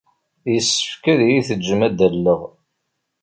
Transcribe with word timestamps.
Yessefk 0.53 1.03
ad 1.11 1.19
iyi-tejjem 1.23 1.81
ad 1.87 1.93
d-alleɣ. 1.99 2.41